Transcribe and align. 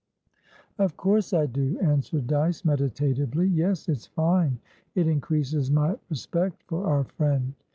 "Of 0.79 0.97
course 0.97 1.31
I 1.31 1.45
do," 1.45 1.77
answered 1.79 2.25
Dyce, 2.25 2.65
meditatively. 2.65 3.45
"Yes, 3.45 3.87
it's 3.87 4.07
fine. 4.07 4.57
It 4.95 5.05
increases 5.07 5.69
my 5.69 5.95
respect 6.09 6.63
for 6.65 6.87
our 6.87 7.03
friend." 7.03 7.53